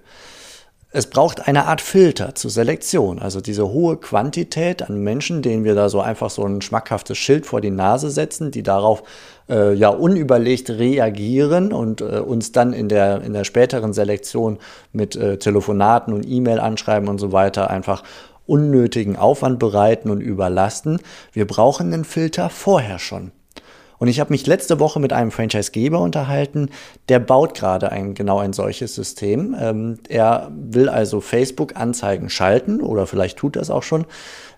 Es 0.94 1.08
braucht 1.08 1.48
eine 1.48 1.68
Art 1.68 1.80
Filter 1.80 2.36
zur 2.36 2.52
Selektion, 2.52 3.20
also 3.20 3.40
diese 3.40 3.70
hohe 3.70 3.96
Quantität 3.96 4.82
an 4.82 5.02
Menschen, 5.02 5.42
denen 5.42 5.64
wir 5.64 5.74
da 5.74 5.88
so 5.88 6.02
einfach 6.02 6.30
so 6.30 6.44
ein 6.44 6.62
schmackhaftes 6.62 7.18
Schild 7.18 7.46
vor 7.46 7.62
die 7.62 7.72
Nase 7.72 8.10
setzen, 8.10 8.52
die 8.52 8.62
darauf 8.62 9.04
äh, 9.48 9.74
ja 9.74 9.88
unüberlegt 9.88 10.70
reagieren 10.70 11.72
und 11.72 12.02
äh, 12.02 12.20
uns 12.20 12.52
dann 12.52 12.74
in 12.74 12.90
der, 12.90 13.22
in 13.22 13.32
der 13.32 13.46
späteren 13.46 13.94
Selektion 13.94 14.60
mit 14.92 15.16
äh, 15.16 15.38
Telefonaten 15.38 16.14
und 16.14 16.28
E-Mail-Anschreiben 16.28 17.08
und 17.08 17.20
so 17.20 17.32
weiter 17.32 17.70
einfach 17.70 18.04
unnötigen 18.52 19.16
Aufwand 19.16 19.60
bereiten 19.60 20.10
und 20.12 20.20
überlasten. 20.20 21.00
Wir 21.32 21.48
brauchen 21.48 21.94
einen 21.94 22.04
Filter 22.04 22.50
vorher 22.50 23.00
schon. 23.00 23.32
Und 23.98 24.10
ich 24.10 24.20
habe 24.20 24.34
mich 24.34 24.46
letzte 24.46 24.80
Woche 24.80 25.00
mit 25.00 25.14
einem 25.14 25.32
Franchisegeber 25.32 26.00
unterhalten, 26.02 26.70
der 27.08 27.20
baut 27.20 27.54
gerade 27.54 27.92
ein, 27.92 28.14
genau 28.14 28.40
ein 28.40 28.52
solches 28.52 28.94
System. 28.94 29.56
Ähm, 29.58 30.00
er 30.10 30.52
will 30.52 30.90
also 30.90 31.22
Facebook-Anzeigen 31.22 32.30
schalten 32.30 32.82
oder 32.82 33.08
vielleicht 33.08 33.38
tut 33.38 33.56
das 33.56 33.70
auch 33.70 33.84
schon 33.84 34.06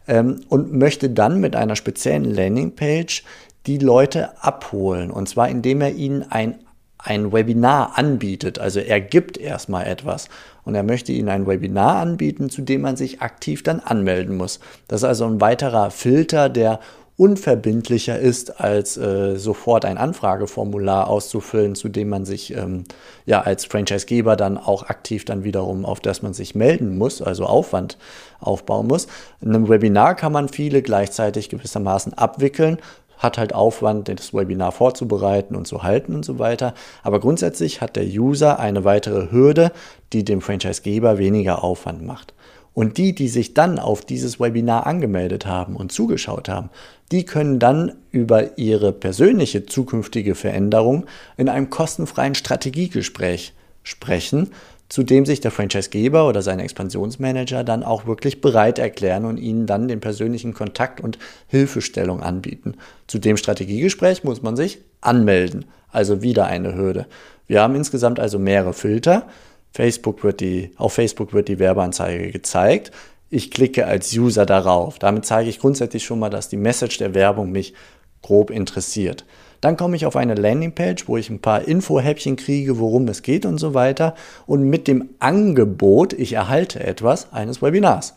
ähm, 0.08 0.40
und 0.50 0.74
möchte 0.74 1.10
dann 1.10 1.40
mit 1.40 1.56
einer 1.56 1.76
speziellen 1.76 2.24
Landingpage 2.24 3.24
die 3.68 3.78
Leute 3.78 4.42
abholen. 4.42 5.12
Und 5.12 5.30
zwar 5.30 5.50
indem 5.50 5.82
er 5.82 5.92
ihnen 5.92 6.24
ein 6.32 6.56
ein 7.04 7.34
Webinar 7.34 7.98
anbietet. 7.98 8.60
Also 8.60 8.80
er 8.80 9.02
gibt 9.02 9.38
erstmal 9.38 9.88
etwas 9.88 10.30
und 10.64 10.76
er 10.76 10.84
möchte 10.84 11.12
Ihnen 11.12 11.30
ein 11.30 11.48
Webinar 11.48 11.98
anbieten, 11.98 12.50
zu 12.50 12.62
dem 12.62 12.82
man 12.82 12.96
sich 12.96 13.22
aktiv 13.22 13.64
dann 13.64 13.80
anmelden 13.80 14.38
muss. 14.38 14.60
Das 14.88 15.02
ist 15.02 15.06
also 15.06 15.26
ein 15.26 15.42
weiterer 15.42 15.92
Filter, 15.92 16.50
der 16.50 16.80
unverbindlicher 17.16 18.18
ist, 18.18 18.60
als 18.60 18.98
äh, 18.98 19.38
sofort 19.38 19.86
ein 19.86 20.00
Anfrageformular 20.00 21.08
auszufüllen, 21.08 21.76
zu 21.76 21.88
dem 21.88 22.10
man 22.10 22.26
sich 22.26 22.56
ähm, 22.56 22.86
ja 23.26 23.42
als 23.42 23.66
Franchisegeber 23.66 24.36
dann 24.36 24.58
auch 24.58 24.84
aktiv 24.84 25.24
dann 25.24 25.44
wiederum, 25.44 25.86
auf 25.86 26.00
das 26.00 26.24
man 26.24 26.34
sich 26.34 26.56
melden 26.56 26.98
muss, 26.98 27.22
also 27.22 27.46
Aufwand 27.46 28.00
aufbauen 28.40 28.88
muss. 28.88 29.08
In 29.42 29.50
einem 29.50 29.70
Webinar 29.70 30.16
kann 30.16 30.32
man 30.32 30.50
viele 30.50 30.82
gleichzeitig 30.82 31.50
gewissermaßen 31.50 32.14
abwickeln, 32.16 32.80
hat 33.18 33.38
halt 33.38 33.54
Aufwand, 33.54 34.08
das 34.08 34.34
Webinar 34.34 34.72
vorzubereiten 34.72 35.56
und 35.56 35.68
zu 35.68 35.84
halten 35.84 36.16
und 36.16 36.26
so 36.26 36.40
weiter. 36.40 36.74
Aber 37.04 37.20
grundsätzlich 37.20 37.82
hat 37.82 37.96
der 37.96 38.06
User 38.06 38.60
eine 38.60 38.84
weitere 38.84 39.32
Hürde, 39.32 39.72
die 40.12 40.24
dem 40.24 40.42
Franchisegeber 40.42 41.18
weniger 41.18 41.64
Aufwand 41.64 42.06
macht. 42.06 42.34
Und 42.74 42.98
die, 42.98 43.14
die 43.14 43.28
sich 43.28 43.54
dann 43.54 43.78
auf 43.78 44.04
dieses 44.04 44.40
Webinar 44.40 44.88
angemeldet 44.88 45.46
haben 45.46 45.76
und 45.76 45.92
zugeschaut 45.92 46.50
haben, 46.50 46.70
die 47.12 47.24
können 47.24 47.60
dann 47.60 47.94
über 48.10 48.58
ihre 48.58 48.92
persönliche 48.92 49.66
zukünftige 49.68 50.34
Veränderung 50.34 51.06
in 51.38 51.50
einem 51.50 51.70
kostenfreien 51.70 52.34
Strategiegespräch 52.34 53.54
sprechen, 53.84 54.50
zu 54.90 55.04
dem 55.04 55.26
sich 55.26 55.42
der 55.42 55.52
Franchisegeber 55.52 56.28
oder 56.28 56.42
sein 56.42 56.60
Expansionsmanager 56.60 57.64
dann 57.64 57.84
auch 57.84 58.06
wirklich 58.06 58.42
bereit 58.42 58.80
erklären 58.80 59.26
und 59.26 59.38
ihnen 59.38 59.66
dann 59.66 59.88
den 59.88 60.00
persönlichen 60.00 60.54
Kontakt 60.54 61.02
und 61.02 61.18
Hilfestellung 61.48 62.22
anbieten. 62.22 62.76
Zu 63.08 63.20
dem 63.20 63.38
Strategiegespräch 63.38 64.24
muss 64.24 64.42
man 64.42 64.56
sich 64.56 64.80
anmelden, 65.02 65.66
also 65.92 66.22
wieder 66.22 66.46
eine 66.46 66.76
Hürde. 66.76 67.08
Wir 67.48 67.62
haben 67.62 67.76
insgesamt 67.76 68.20
also 68.20 68.40
mehrere 68.40 68.74
Filter. 68.74 69.28
Facebook 69.72 70.24
wird 70.24 70.40
die, 70.40 70.72
auf 70.78 70.94
Facebook 70.94 71.34
wird 71.34 71.48
die 71.48 71.60
Werbeanzeige 71.60 72.32
gezeigt. 72.32 72.92
Ich 73.30 73.50
klicke 73.50 73.88
als 73.88 74.14
User 74.14 74.46
darauf. 74.46 75.00
Damit 75.00 75.26
zeige 75.26 75.50
ich 75.50 75.60
grundsätzlich 75.60 76.04
schon 76.04 76.20
mal, 76.20 76.30
dass 76.30 76.50
die 76.50 76.58
Message 76.58 77.00
der 77.00 77.16
Werbung 77.16 77.52
mich 77.52 77.74
grob 78.22 78.52
interessiert. 78.52 79.26
Dann 79.64 79.78
komme 79.78 79.96
ich 79.96 80.06
auf 80.06 80.18
eine 80.18 80.36
Landingpage, 80.36 81.08
wo 81.08 81.16
ich 81.16 81.30
ein 81.30 81.40
paar 81.40 81.66
Infohäppchen 81.66 82.36
kriege, 82.36 82.80
worum 82.80 83.08
es 83.08 83.22
geht 83.22 83.46
und 83.46 83.60
so 83.60 83.74
weiter. 83.74 84.14
Und 84.46 84.64
mit 84.64 84.90
dem 84.90 85.12
Angebot, 85.20 86.12
ich 86.12 86.34
erhalte 86.34 86.82
etwas, 86.82 87.32
eines 87.32 87.62
Webinars. 87.62 88.14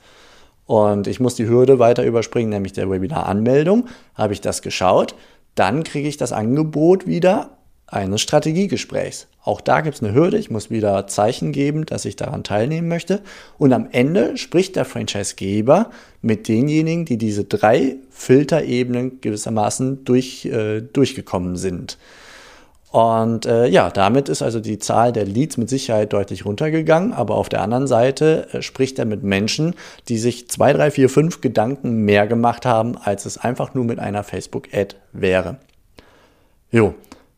Und 0.66 1.06
ich 1.06 1.20
muss 1.20 1.36
die 1.36 1.46
Hürde 1.46 1.78
weiter 1.78 2.02
überspringen, 2.02 2.50
nämlich 2.50 2.72
der 2.72 2.90
Webinar-Anmeldung. 2.90 3.86
Habe 4.16 4.32
ich 4.32 4.40
das 4.40 4.60
geschaut, 4.60 5.14
dann 5.54 5.84
kriege 5.84 6.08
ich 6.08 6.16
das 6.16 6.32
Angebot 6.32 7.06
wieder 7.06 7.55
eines 7.86 8.20
Strategiegesprächs. 8.20 9.28
Auch 9.42 9.60
da 9.60 9.80
gibt 9.80 9.96
es 9.96 10.02
eine 10.02 10.12
Hürde. 10.12 10.38
Ich 10.38 10.50
muss 10.50 10.70
wieder 10.70 11.06
Zeichen 11.06 11.52
geben, 11.52 11.86
dass 11.86 12.04
ich 12.04 12.16
daran 12.16 12.42
teilnehmen 12.42 12.88
möchte. 12.88 13.20
Und 13.58 13.72
am 13.72 13.88
Ende 13.92 14.36
spricht 14.36 14.74
der 14.74 14.84
Franchisegeber 14.84 15.90
mit 16.20 16.48
denjenigen, 16.48 17.04
die 17.04 17.16
diese 17.16 17.44
drei 17.44 17.96
Filterebenen 18.10 19.20
gewissermaßen 19.20 20.04
durch, 20.04 20.46
äh, 20.46 20.80
durchgekommen 20.80 21.54
sind. 21.56 21.96
Und 22.90 23.46
äh, 23.46 23.66
ja, 23.68 23.90
damit 23.90 24.28
ist 24.28 24.42
also 24.42 24.58
die 24.58 24.78
Zahl 24.78 25.12
der 25.12 25.26
Leads 25.26 25.58
mit 25.58 25.68
Sicherheit 25.68 26.12
deutlich 26.12 26.44
runtergegangen. 26.44 27.12
Aber 27.12 27.36
auf 27.36 27.48
der 27.48 27.62
anderen 27.62 27.86
Seite 27.86 28.48
äh, 28.52 28.62
spricht 28.62 28.98
er 28.98 29.04
mit 29.04 29.22
Menschen, 29.22 29.74
die 30.08 30.18
sich 30.18 30.48
zwei, 30.48 30.72
drei, 30.72 30.90
vier, 30.90 31.08
fünf 31.08 31.40
Gedanken 31.40 32.04
mehr 32.04 32.26
gemacht 32.26 32.66
haben, 32.66 32.96
als 32.96 33.26
es 33.26 33.38
einfach 33.38 33.74
nur 33.74 33.84
mit 33.84 34.00
einer 34.00 34.24
Facebook-Ad 34.24 34.96
wäre. 35.12 35.58
Jo, 36.72 36.94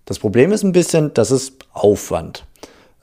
das 0.08 0.18
Problem 0.18 0.52
ist 0.52 0.62
ein 0.62 0.72
bisschen, 0.72 1.12
das 1.12 1.30
ist 1.30 1.66
Aufwand. 1.74 2.46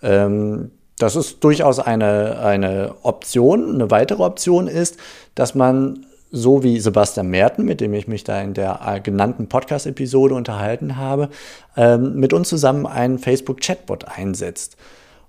Ähm, 0.01 0.71
das 0.97 1.15
ist 1.15 1.43
durchaus 1.43 1.77
eine, 1.77 2.39
eine 2.39 2.95
Option. 3.03 3.75
Eine 3.75 3.91
weitere 3.91 4.23
Option 4.23 4.67
ist, 4.67 4.97
dass 5.35 5.53
man 5.53 6.07
so 6.31 6.63
wie 6.63 6.79
Sebastian 6.79 7.27
Merten, 7.27 7.63
mit 7.63 7.79
dem 7.79 7.93
ich 7.93 8.07
mich 8.07 8.23
da 8.23 8.41
in 8.41 8.55
der 8.55 8.79
äh, 8.83 8.99
genannten 9.01 9.47
Podcast-Episode 9.47 10.33
unterhalten 10.33 10.97
habe, 10.97 11.29
ähm, 11.77 12.15
mit 12.15 12.33
uns 12.33 12.49
zusammen 12.49 12.87
einen 12.87 13.19
Facebook-Chatbot 13.19 14.05
einsetzt. 14.05 14.75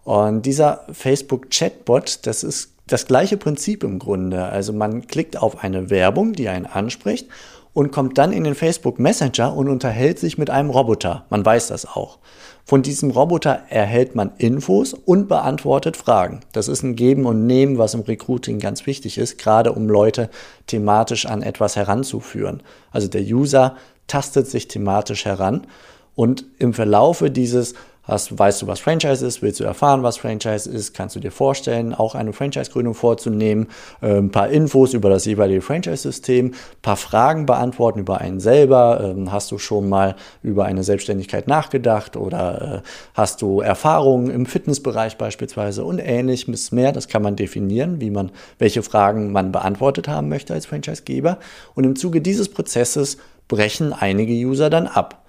Und 0.02 0.46
dieser 0.46 0.86
Facebook-Chatbot, 0.90 2.20
das 2.26 2.42
ist 2.42 2.72
das 2.86 3.04
gleiche 3.04 3.36
Prinzip 3.36 3.84
im 3.84 3.98
Grunde. 3.98 4.44
Also 4.44 4.72
man 4.72 5.06
klickt 5.08 5.36
auf 5.36 5.62
eine 5.62 5.90
Werbung, 5.90 6.32
die 6.32 6.48
einen 6.48 6.64
anspricht 6.64 7.28
und 7.76 7.92
kommt 7.92 8.16
dann 8.16 8.32
in 8.32 8.44
den 8.44 8.54
Facebook 8.54 8.98
Messenger 8.98 9.54
und 9.54 9.68
unterhält 9.68 10.18
sich 10.18 10.38
mit 10.38 10.48
einem 10.48 10.70
Roboter. 10.70 11.26
Man 11.28 11.44
weiß 11.44 11.68
das 11.68 11.84
auch. 11.84 12.16
Von 12.64 12.80
diesem 12.80 13.10
Roboter 13.10 13.64
erhält 13.68 14.14
man 14.14 14.32
Infos 14.38 14.94
und 14.94 15.28
beantwortet 15.28 15.94
Fragen. 15.94 16.40
Das 16.52 16.68
ist 16.68 16.82
ein 16.82 16.96
Geben 16.96 17.26
und 17.26 17.46
Nehmen, 17.46 17.76
was 17.76 17.92
im 17.92 18.00
Recruiting 18.00 18.60
ganz 18.60 18.86
wichtig 18.86 19.18
ist, 19.18 19.36
gerade 19.36 19.74
um 19.74 19.90
Leute 19.90 20.30
thematisch 20.66 21.26
an 21.26 21.42
etwas 21.42 21.76
heranzuführen. 21.76 22.62
Also 22.92 23.08
der 23.08 23.20
User 23.20 23.76
tastet 24.06 24.46
sich 24.46 24.68
thematisch 24.68 25.26
heran 25.26 25.66
und 26.14 26.46
im 26.58 26.72
Verlaufe 26.72 27.30
dieses 27.30 27.74
Hast, 28.06 28.38
weißt 28.38 28.62
du, 28.62 28.66
was 28.68 28.78
Franchise 28.78 29.26
ist? 29.26 29.42
Willst 29.42 29.58
du 29.58 29.64
erfahren, 29.64 30.04
was 30.04 30.16
Franchise 30.16 30.70
ist? 30.70 30.94
Kannst 30.94 31.16
du 31.16 31.20
dir 31.20 31.32
vorstellen, 31.32 31.92
auch 31.92 32.14
eine 32.14 32.32
Franchise-Gründung 32.32 32.94
vorzunehmen? 32.94 33.66
Äh, 34.00 34.18
ein 34.18 34.30
paar 34.30 34.48
Infos 34.48 34.94
über 34.94 35.10
das 35.10 35.24
jeweilige 35.24 35.60
Franchise-System, 35.60 36.46
ein 36.46 36.54
paar 36.82 36.96
Fragen 36.96 37.46
beantworten 37.46 37.98
über 37.98 38.20
einen 38.20 38.38
selber. 38.38 39.00
Ähm, 39.02 39.32
hast 39.32 39.50
du 39.50 39.58
schon 39.58 39.88
mal 39.88 40.14
über 40.44 40.66
eine 40.66 40.84
Selbstständigkeit 40.84 41.48
nachgedacht 41.48 42.16
oder 42.16 42.82
äh, 42.84 42.88
hast 43.14 43.42
du 43.42 43.60
Erfahrungen 43.60 44.30
im 44.30 44.46
Fitnessbereich 44.46 45.18
beispielsweise 45.18 45.84
und 45.84 45.98
ähnliches 45.98 46.70
mehr? 46.70 46.92
Das 46.92 47.08
kann 47.08 47.22
man 47.22 47.34
definieren, 47.34 48.00
wie 48.00 48.10
man, 48.10 48.30
welche 48.60 48.84
Fragen 48.84 49.32
man 49.32 49.50
beantwortet 49.50 50.06
haben 50.06 50.28
möchte 50.28 50.54
als 50.54 50.66
Franchise-Geber. 50.66 51.38
Und 51.74 51.82
im 51.82 51.96
Zuge 51.96 52.20
dieses 52.20 52.48
Prozesses 52.48 53.16
brechen 53.48 53.92
einige 53.92 54.32
User 54.32 54.70
dann 54.70 54.86
ab. 54.86 55.25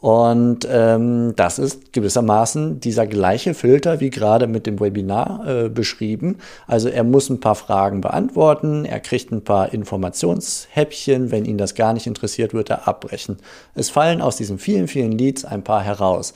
Und 0.00 0.66
ähm, 0.70 1.34
das 1.34 1.58
ist 1.58 1.92
gewissermaßen 1.92 2.78
dieser 2.78 3.06
gleiche 3.06 3.52
Filter 3.52 3.98
wie 3.98 4.10
gerade 4.10 4.46
mit 4.46 4.66
dem 4.66 4.78
Webinar 4.78 5.44
äh, 5.46 5.68
beschrieben. 5.68 6.38
Also 6.68 6.88
er 6.88 7.02
muss 7.02 7.28
ein 7.30 7.40
paar 7.40 7.56
Fragen 7.56 8.00
beantworten, 8.00 8.84
er 8.84 9.00
kriegt 9.00 9.32
ein 9.32 9.42
paar 9.42 9.72
Informationshäppchen, 9.72 11.32
wenn 11.32 11.44
ihn 11.44 11.58
das 11.58 11.74
gar 11.74 11.94
nicht 11.94 12.06
interessiert, 12.06 12.54
wird 12.54 12.70
er 12.70 12.86
abbrechen. 12.86 13.38
Es 13.74 13.90
fallen 13.90 14.22
aus 14.22 14.36
diesen 14.36 14.58
vielen, 14.58 14.86
vielen 14.86 15.12
Leads 15.12 15.44
ein 15.44 15.64
paar 15.64 15.82
heraus. 15.82 16.32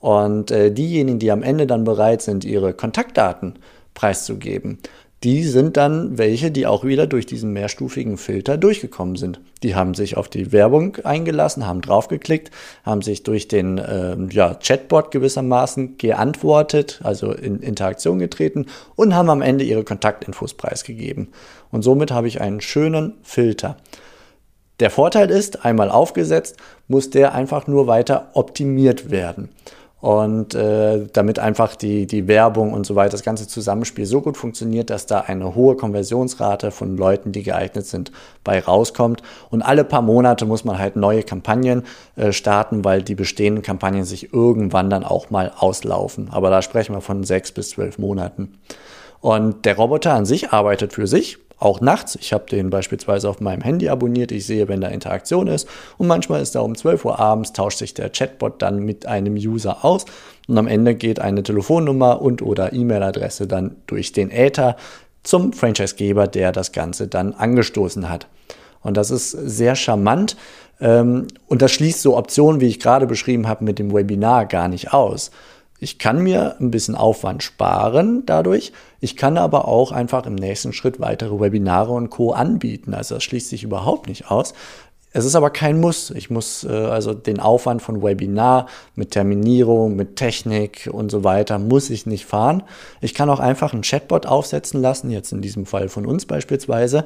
Und 0.00 0.50
äh, 0.50 0.72
diejenigen, 0.72 1.20
die 1.20 1.30
am 1.30 1.42
Ende 1.42 1.68
dann 1.68 1.84
bereit 1.84 2.22
sind, 2.22 2.44
ihre 2.44 2.72
Kontaktdaten 2.72 3.54
preiszugeben, 3.94 4.78
die 5.24 5.42
sind 5.42 5.76
dann 5.76 6.16
welche, 6.16 6.52
die 6.52 6.66
auch 6.66 6.84
wieder 6.84 7.08
durch 7.08 7.26
diesen 7.26 7.52
mehrstufigen 7.52 8.18
Filter 8.18 8.56
durchgekommen 8.56 9.16
sind. 9.16 9.40
Die 9.64 9.74
haben 9.74 9.94
sich 9.94 10.16
auf 10.16 10.28
die 10.28 10.52
Werbung 10.52 10.96
eingelassen, 11.02 11.66
haben 11.66 11.80
draufgeklickt, 11.80 12.52
haben 12.84 13.02
sich 13.02 13.24
durch 13.24 13.48
den 13.48 13.78
äh, 13.78 14.16
ja, 14.30 14.54
Chatbot 14.54 15.10
gewissermaßen 15.10 15.98
geantwortet, 15.98 17.00
also 17.02 17.32
in 17.32 17.60
Interaktion 17.60 18.20
getreten 18.20 18.66
und 18.94 19.14
haben 19.14 19.28
am 19.28 19.42
Ende 19.42 19.64
ihre 19.64 19.82
Kontaktinfos 19.82 20.54
preisgegeben. 20.54 21.28
Und 21.72 21.82
somit 21.82 22.12
habe 22.12 22.28
ich 22.28 22.40
einen 22.40 22.60
schönen 22.60 23.14
Filter. 23.22 23.76
Der 24.78 24.90
Vorteil 24.90 25.30
ist, 25.30 25.64
einmal 25.64 25.90
aufgesetzt, 25.90 26.56
muss 26.86 27.10
der 27.10 27.34
einfach 27.34 27.66
nur 27.66 27.88
weiter 27.88 28.30
optimiert 28.34 29.10
werden. 29.10 29.48
Und 30.00 30.54
äh, 30.54 31.06
damit 31.12 31.40
einfach 31.40 31.74
die, 31.74 32.06
die 32.06 32.28
Werbung 32.28 32.72
und 32.72 32.86
so 32.86 32.94
weiter, 32.94 33.10
das 33.10 33.24
ganze 33.24 33.48
Zusammenspiel 33.48 34.06
so 34.06 34.20
gut 34.20 34.36
funktioniert, 34.36 34.90
dass 34.90 35.06
da 35.06 35.20
eine 35.20 35.56
hohe 35.56 35.74
Konversionsrate 35.74 36.70
von 36.70 36.96
Leuten, 36.96 37.32
die 37.32 37.42
geeignet 37.42 37.84
sind, 37.86 38.12
bei 38.44 38.60
rauskommt. 38.60 39.22
Und 39.50 39.62
alle 39.62 39.82
paar 39.82 40.02
Monate 40.02 40.46
muss 40.46 40.64
man 40.64 40.78
halt 40.78 40.94
neue 40.94 41.24
Kampagnen 41.24 41.82
äh, 42.14 42.30
starten, 42.30 42.84
weil 42.84 43.02
die 43.02 43.16
bestehenden 43.16 43.62
Kampagnen 43.64 44.04
sich 44.04 44.32
irgendwann 44.32 44.88
dann 44.88 45.02
auch 45.02 45.30
mal 45.30 45.52
auslaufen. 45.58 46.28
Aber 46.30 46.50
da 46.50 46.62
sprechen 46.62 46.94
wir 46.94 47.00
von 47.00 47.24
sechs 47.24 47.50
bis 47.50 47.70
zwölf 47.70 47.98
Monaten. 47.98 48.56
Und 49.20 49.64
der 49.64 49.76
Roboter 49.76 50.14
an 50.14 50.26
sich 50.26 50.52
arbeitet 50.52 50.92
für 50.92 51.08
sich, 51.08 51.38
auch 51.58 51.80
nachts. 51.80 52.16
Ich 52.20 52.32
habe 52.32 52.46
den 52.46 52.70
beispielsweise 52.70 53.28
auf 53.28 53.40
meinem 53.40 53.62
Handy 53.62 53.88
abonniert. 53.88 54.32
Ich 54.32 54.46
sehe, 54.46 54.68
wenn 54.68 54.80
da 54.80 54.88
Interaktion 54.88 55.46
ist. 55.48 55.68
Und 55.96 56.06
manchmal 56.06 56.40
ist 56.40 56.54
da 56.54 56.60
um 56.60 56.74
12 56.74 57.04
Uhr 57.04 57.18
abends, 57.18 57.52
tauscht 57.52 57.78
sich 57.78 57.94
der 57.94 58.10
Chatbot 58.10 58.62
dann 58.62 58.80
mit 58.80 59.06
einem 59.06 59.34
User 59.34 59.84
aus. 59.84 60.04
Und 60.46 60.56
am 60.56 60.66
Ende 60.66 60.94
geht 60.94 61.20
eine 61.20 61.42
Telefonnummer 61.42 62.22
und 62.22 62.42
oder 62.42 62.72
E-Mail-Adresse 62.72 63.46
dann 63.46 63.76
durch 63.86 64.12
den 64.12 64.30
Äther 64.30 64.76
zum 65.22 65.52
Franchisegeber, 65.52 66.26
der 66.26 66.52
das 66.52 66.72
Ganze 66.72 67.08
dann 67.08 67.34
angestoßen 67.34 68.08
hat. 68.08 68.28
Und 68.82 68.96
das 68.96 69.10
ist 69.10 69.30
sehr 69.30 69.74
charmant. 69.74 70.36
Ähm, 70.80 71.26
und 71.46 71.60
das 71.60 71.72
schließt 71.72 72.00
so 72.00 72.16
Optionen, 72.16 72.60
wie 72.60 72.68
ich 72.68 72.80
gerade 72.80 73.06
beschrieben 73.06 73.48
habe, 73.48 73.64
mit 73.64 73.78
dem 73.78 73.92
Webinar 73.92 74.46
gar 74.46 74.68
nicht 74.68 74.92
aus. 74.92 75.30
Ich 75.80 75.98
kann 75.98 76.22
mir 76.22 76.56
ein 76.60 76.70
bisschen 76.72 76.96
Aufwand 76.96 77.42
sparen 77.42 78.24
dadurch. 78.26 78.72
Ich 79.00 79.16
kann 79.16 79.38
aber 79.38 79.68
auch 79.68 79.92
einfach 79.92 80.26
im 80.26 80.34
nächsten 80.34 80.72
Schritt 80.72 80.98
weitere 80.98 81.38
Webinare 81.38 81.92
und 81.92 82.10
Co. 82.10 82.32
anbieten. 82.32 82.94
Also 82.94 83.14
das 83.14 83.24
schließt 83.24 83.48
sich 83.48 83.62
überhaupt 83.62 84.08
nicht 84.08 84.30
aus. 84.30 84.54
Es 85.18 85.24
ist 85.24 85.34
aber 85.34 85.50
kein 85.50 85.80
Muss. 85.80 86.12
Ich 86.12 86.30
muss 86.30 86.62
äh, 86.62 86.68
also 86.68 87.12
den 87.12 87.40
Aufwand 87.40 87.82
von 87.82 88.04
Webinar 88.04 88.66
mit 88.94 89.10
Terminierung, 89.10 89.96
mit 89.96 90.14
Technik 90.14 90.88
und 90.92 91.10
so 91.10 91.24
weiter 91.24 91.58
muss 91.58 91.90
ich 91.90 92.06
nicht 92.06 92.24
fahren. 92.24 92.62
Ich 93.00 93.14
kann 93.14 93.28
auch 93.28 93.40
einfach 93.40 93.72
einen 93.72 93.82
Chatbot 93.82 94.26
aufsetzen 94.26 94.80
lassen, 94.80 95.10
jetzt 95.10 95.32
in 95.32 95.42
diesem 95.42 95.66
Fall 95.66 95.88
von 95.88 96.06
uns 96.06 96.24
beispielsweise. 96.24 97.04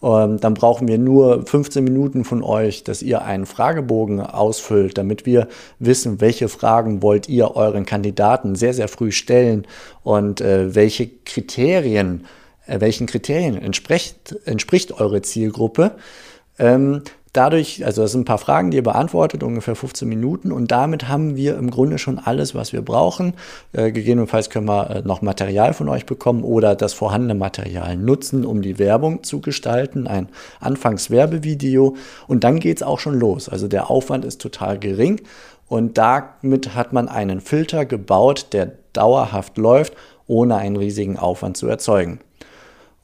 Ähm, 0.00 0.38
dann 0.38 0.54
brauchen 0.54 0.86
wir 0.86 0.98
nur 0.98 1.44
15 1.46 1.82
Minuten 1.82 2.24
von 2.24 2.44
euch, 2.44 2.84
dass 2.84 3.02
ihr 3.02 3.22
einen 3.22 3.44
Fragebogen 3.44 4.20
ausfüllt, 4.20 4.96
damit 4.96 5.26
wir 5.26 5.48
wissen, 5.80 6.20
welche 6.20 6.48
Fragen 6.48 7.02
wollt 7.02 7.28
ihr 7.28 7.56
euren 7.56 7.84
Kandidaten 7.84 8.54
sehr, 8.54 8.72
sehr 8.72 8.86
früh 8.86 9.10
stellen 9.10 9.66
und 10.04 10.40
äh, 10.40 10.76
welche 10.76 11.08
Kriterien, 11.08 12.24
äh, 12.68 12.78
welchen 12.78 13.08
Kriterien 13.08 13.60
entspricht, 13.60 14.36
entspricht 14.44 14.92
eure 15.00 15.22
Zielgruppe. 15.22 15.96
Ähm, 16.60 17.02
dadurch, 17.32 17.84
also 17.84 18.02
das 18.02 18.12
sind 18.12 18.22
ein 18.22 18.24
paar 18.24 18.38
Fragen, 18.38 18.70
die 18.70 18.76
ihr 18.76 18.82
beantwortet, 18.82 19.42
ungefähr 19.42 19.74
15 19.74 20.08
Minuten 20.08 20.52
und 20.52 20.70
damit 20.70 21.08
haben 21.08 21.36
wir 21.36 21.56
im 21.56 21.70
Grunde 21.70 21.98
schon 21.98 22.18
alles, 22.18 22.54
was 22.54 22.72
wir 22.72 22.82
brauchen. 22.82 23.34
Äh, 23.72 23.92
gegebenenfalls 23.92 24.50
können 24.50 24.66
wir 24.66 24.90
äh, 24.90 25.02
noch 25.02 25.22
Material 25.22 25.74
von 25.74 25.88
euch 25.88 26.06
bekommen 26.06 26.42
oder 26.42 26.74
das 26.74 26.92
vorhandene 26.92 27.34
Material 27.34 27.96
nutzen, 27.96 28.44
um 28.44 28.62
die 28.62 28.78
Werbung 28.78 29.22
zu 29.22 29.40
gestalten, 29.40 30.06
ein 30.06 30.28
Anfangswerbevideo 30.60 31.96
und 32.26 32.44
dann 32.44 32.60
geht 32.60 32.78
es 32.78 32.82
auch 32.82 32.98
schon 32.98 33.18
los. 33.18 33.48
Also 33.48 33.68
der 33.68 33.90
Aufwand 33.90 34.24
ist 34.24 34.40
total 34.40 34.78
gering 34.78 35.20
und 35.68 35.98
damit 35.98 36.74
hat 36.74 36.92
man 36.92 37.08
einen 37.08 37.40
Filter 37.40 37.84
gebaut, 37.84 38.48
der 38.52 38.72
dauerhaft 38.92 39.58
läuft, 39.58 39.94
ohne 40.26 40.56
einen 40.56 40.76
riesigen 40.76 41.18
Aufwand 41.18 41.56
zu 41.56 41.66
erzeugen. 41.66 42.20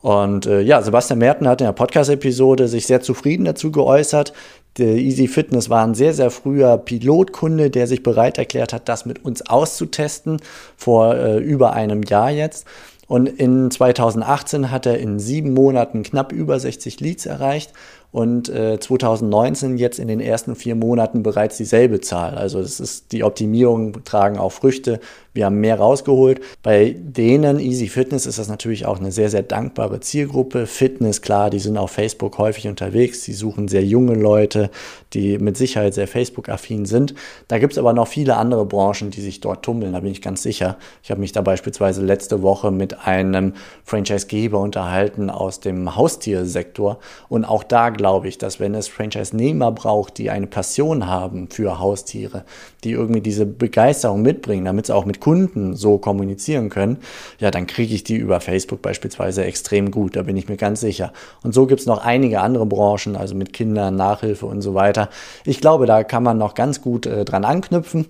Und 0.05 0.45
äh, 0.45 0.61
ja, 0.61 0.83
Sebastian 0.83 1.19
Merten 1.19 1.49
hat 1.49 1.63
in 1.63 1.67
der 1.67 1.73
Podcast-Episode 1.73 2.69
sich 2.69 2.87
sehr 2.87 3.01
zufrieden 3.01 3.47
dazu 3.47 3.73
geäußert. 3.73 4.35
Der 4.77 4.97
Easy 4.97 5.29
Fitness 5.29 5.71
war 5.71 5.83
ein 5.83 5.95
sehr, 5.95 6.13
sehr 6.13 6.31
früher 6.31 6.77
Pilotkunde, 6.77 7.71
der 7.71 7.87
sich 7.87 8.03
bereit 8.03 8.37
erklärt 8.37 8.75
hat, 8.75 8.87
das 8.91 9.07
mit 9.07 9.25
uns 9.25 9.49
auszutesten, 9.49 10.43
vor 10.77 11.15
äh, 11.15 11.39
über 11.39 11.73
einem 11.73 12.03
Jahr 12.03 12.31
jetzt. 12.31 12.67
Und 13.07 13.29
in 13.29 13.71
2018 13.71 14.71
hat 14.71 14.85
er 14.85 14.99
in 14.99 15.19
sieben 15.19 15.55
Monaten 15.55 16.03
knapp 16.03 16.33
über 16.33 16.61
60 16.61 17.01
Leads 17.01 17.25
erreicht 17.25 17.73
und 18.15 18.49
äh, 18.49 18.79
2019 18.81 19.77
jetzt 19.77 19.99
in 19.99 20.09
den 20.09 20.21
ersten 20.21 20.55
vier 20.55 20.75
Monaten 20.75 21.23
bereits 21.23 21.59
dieselbe 21.59 22.01
Zahl. 22.01 22.37
Also 22.39 22.63
das 22.63 22.81
ist 22.81 23.13
die 23.13 23.25
Optimierung 23.25 24.05
tragen 24.05 24.39
auch 24.39 24.53
Früchte. 24.53 25.01
Wir 25.35 25.47
haben 25.47 25.57
mehr 25.57 25.81
rausgeholt. 25.81 26.41
Bei 26.63 26.95
denen 26.97 27.59
Easy 27.59 27.89
Fitness 27.89 28.25
ist 28.25 28.39
das 28.39 28.49
natürlich 28.49 28.87
auch 28.87 29.01
eine 29.01 29.11
sehr, 29.11 29.31
sehr 29.31 29.43
dankbare 29.43 29.99
Zielgruppe. 29.99 30.67
Fitness, 30.67 31.23
klar, 31.23 31.51
die 31.51 31.59
sind 31.59 31.77
auf 31.77 31.91
Facebook 31.91 32.39
häufig 32.39 32.69
unterwegs. 32.69 33.25
Sie 33.25 33.33
suchen 33.33 33.67
sehr 33.67 33.85
junge 33.85 34.15
Leute, 34.15 34.55
Leute, 34.55 34.71
die 35.13 35.39
mit 35.39 35.57
Sicherheit 35.57 35.95
sehr 35.95 36.09
Facebook-affin 36.09 36.87
sind. 36.87 37.15
Da 37.49 37.59
gibt 37.59 37.73
es 37.73 37.79
aber 37.79 37.93
noch 37.93 38.09
viele 38.09 38.37
andere 38.37 38.67
Branchen, 38.67 39.11
die 39.11 39.21
sich 39.21 39.41
dort 39.41 39.65
tummeln, 39.65 39.93
da 39.93 40.01
bin 40.01 40.13
ich 40.13 40.23
ganz 40.23 40.43
sicher. 40.43 40.77
Ich 41.03 41.11
habe 41.11 41.21
mich 41.21 41.33
da 41.33 41.41
beispielsweise 41.41 42.03
letzte 42.03 42.43
Woche 42.43 42.71
mit 42.71 43.07
einem 43.07 43.55
Franchise-Geber 43.85 44.59
unterhalten 44.59 45.31
aus 45.31 45.61
dem 45.61 45.97
Haustiersektor. 45.97 46.99
Und 47.29 47.45
auch 47.45 47.65
da 47.65 47.91
glaube 48.05 48.29
ich, 48.29 48.37
dass 48.37 48.61
wenn 48.61 48.75
es 48.75 48.87
Franchise-Nehmer 48.87 49.73
braucht, 49.73 50.19
die 50.19 50.29
eine 50.29 50.47
Passion 50.47 51.07
haben 51.07 51.49
für 51.49 51.79
Haustiere, 51.79 52.45
die 52.85 52.91
irgendwie 52.91 53.23
diese 53.23 53.47
Begeisterung 53.47 54.21
mitbringen, 54.21 54.67
damit 54.67 54.85
sie 54.85 54.95
auch 54.95 55.07
mit 55.07 55.21
Kunden 55.21 55.75
so 55.75 55.97
kommunizieren 55.97 56.69
können, 56.69 56.99
ja, 57.39 57.51
dann 57.51 57.67
kriege 57.67 57.95
ich 57.95 58.05
die 58.05 58.17
über 58.17 58.41
Facebook 58.41 58.83
beispielsweise 58.83 59.47
extrem 59.47 59.91
gut. 59.91 60.17
Da 60.17 60.23
bin 60.25 60.37
ich 60.37 60.51
mir 60.51 60.59
ganz 60.59 60.81
sicher. 60.81 61.15
Und 61.43 61.55
so 61.55 61.65
gibt 61.65 61.81
es 61.81 61.87
noch 61.87 62.05
einige 62.05 62.43
andere 62.43 62.67
Branchen, 62.67 63.17
also 63.17 63.35
mit 63.35 63.55
Kindern, 63.55 63.97
Nachhilfe 63.97 64.45
und 64.45 64.61
so 64.61 64.75
weiter. 64.75 65.09
Ich 65.47 65.63
glaube, 65.63 65.87
da 65.87 66.05
kann 66.05 66.23
man 66.23 66.37
noch 66.37 66.53
ganz 66.53 66.83
gut 66.83 67.07
äh, 67.07 67.25
dran 67.25 67.47
anknüpfen. 67.47 68.05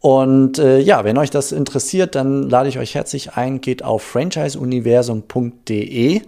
Und 0.00 0.58
äh, 0.58 0.80
ja, 0.80 1.04
wenn 1.04 1.16
euch 1.16 1.30
das 1.30 1.52
interessiert, 1.52 2.16
dann 2.16 2.50
lade 2.50 2.68
ich 2.68 2.80
euch 2.80 2.96
herzlich 2.96 3.34
ein, 3.34 3.60
geht 3.60 3.84
auf 3.84 4.02
franchiseuniversum.de 4.02 6.22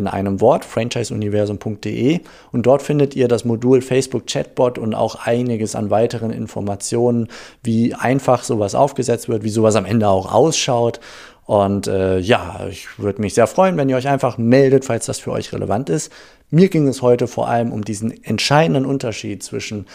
in 0.00 0.08
einem 0.08 0.40
Wort, 0.40 0.64
franchiseuniversum.de 0.64 2.20
und 2.50 2.66
dort 2.66 2.82
findet 2.82 3.14
ihr 3.14 3.28
das 3.28 3.44
Modul 3.44 3.82
Facebook 3.82 4.26
Chatbot 4.26 4.78
und 4.78 4.94
auch 4.94 5.26
einiges 5.26 5.76
an 5.76 5.90
weiteren 5.90 6.30
Informationen, 6.30 7.28
wie 7.62 7.94
einfach 7.94 8.42
sowas 8.42 8.74
aufgesetzt 8.74 9.28
wird, 9.28 9.44
wie 9.44 9.50
sowas 9.50 9.76
am 9.76 9.84
Ende 9.84 10.08
auch 10.08 10.32
ausschaut. 10.32 11.00
Und 11.44 11.86
äh, 11.86 12.18
ja, 12.18 12.66
ich 12.70 12.98
würde 12.98 13.20
mich 13.20 13.34
sehr 13.34 13.46
freuen, 13.46 13.76
wenn 13.76 13.88
ihr 13.88 13.96
euch 13.96 14.08
einfach 14.08 14.38
meldet, 14.38 14.84
falls 14.84 15.06
das 15.06 15.18
für 15.18 15.32
euch 15.32 15.52
relevant 15.52 15.90
ist. 15.90 16.10
Mir 16.50 16.68
ging 16.68 16.88
es 16.88 17.02
heute 17.02 17.26
vor 17.26 17.48
allem 17.48 17.72
um 17.72 17.84
diesen 17.84 18.24
entscheidenden 18.24 18.86
Unterschied 18.86 19.42
zwischen 19.42 19.86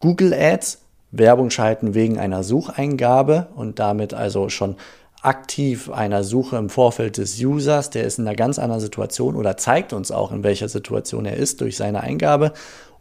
Google 0.00 0.34
Ads 0.34 0.78
Werbung 1.10 1.50
schalten 1.50 1.94
wegen 1.94 2.18
einer 2.18 2.42
Sucheingabe 2.42 3.48
und 3.54 3.78
damit 3.78 4.12
also 4.12 4.48
schon 4.48 4.76
aktiv 5.22 5.90
einer 5.90 6.22
Suche 6.24 6.56
im 6.56 6.68
Vorfeld 6.68 7.16
des 7.16 7.38
Users, 7.38 7.90
der 7.90 8.04
ist 8.04 8.18
in 8.18 8.26
einer 8.26 8.36
ganz 8.36 8.58
anderen 8.58 8.80
Situation 8.80 9.36
oder 9.36 9.56
zeigt 9.56 9.92
uns 9.92 10.10
auch, 10.10 10.32
in 10.32 10.42
welcher 10.42 10.68
Situation 10.68 11.24
er 11.26 11.36
ist 11.36 11.60
durch 11.60 11.76
seine 11.76 12.00
Eingabe. 12.00 12.52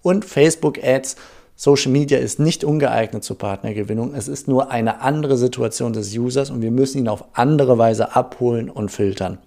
Und 0.02 0.26
Facebook 0.26 0.84
Ads, 0.84 1.16
Social 1.56 1.92
Media 1.92 2.20
ist 2.20 2.40
nicht 2.40 2.64
ungeeignet 2.64 3.24
zur 3.24 3.38
Partnergewinnung. 3.38 4.14
Es 4.14 4.28
ist 4.28 4.48
nur 4.48 4.72
eine 4.72 5.02
andere 5.02 5.38
Situation 5.38 5.94
des 5.94 6.16
Users 6.16 6.50
und 6.50 6.62
wir 6.62 6.72
müssen 6.72 7.00
ihn 7.00 7.08
auf 7.08 7.26
andere 7.34 7.78
Weise 7.78 8.16
abholen 8.16 8.70
und 8.70 8.90
filtern. 8.90 9.40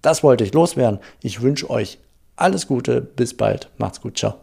Das 0.00 0.22
wollte 0.22 0.44
ich 0.44 0.54
loswerden. 0.54 1.00
Ich 1.20 1.42
wünsche 1.42 1.68
euch 1.68 1.98
alles 2.36 2.68
Gute. 2.68 3.00
Bis 3.00 3.36
bald. 3.36 3.68
Macht's 3.78 4.00
gut. 4.00 4.16
Ciao. 4.18 4.34